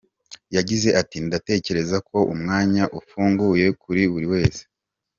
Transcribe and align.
Yagize 0.55 0.89
ati 1.01 1.17
“Ndatekereza 1.27 1.97
ko 2.09 2.17
umwanya 2.33 2.83
ufunguye 2.99 3.65
kuri 3.81 4.01
buri 4.11 4.27
wese.” 4.33 4.61